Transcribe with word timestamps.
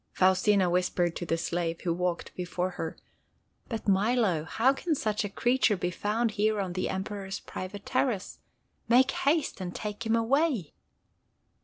Faustina 0.13 0.67
whispered 0.67 1.15
to 1.15 1.27
the 1.27 1.37
slave, 1.37 1.81
who 1.81 1.93
walked 1.93 2.33
before 2.33 2.71
her: 2.71 2.97
"But, 3.69 3.87
Milo, 3.87 4.45
how 4.45 4.73
can 4.73 4.95
such 4.95 5.23
a 5.23 5.29
creature 5.29 5.77
be 5.77 5.91
found 5.91 6.31
here 6.31 6.59
on 6.59 6.73
the 6.73 6.89
Emperor's 6.89 7.39
private 7.41 7.85
terrace? 7.85 8.39
Make 8.89 9.11
haste, 9.11 9.61
and 9.61 9.75
take 9.75 10.03
him 10.03 10.15
away!" 10.15 10.73